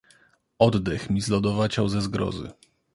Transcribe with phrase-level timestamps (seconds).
[0.59, 2.51] "Oddech mi zlodowaciał ze zgrozy."